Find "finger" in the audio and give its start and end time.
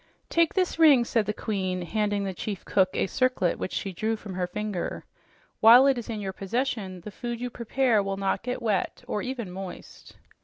4.47-5.05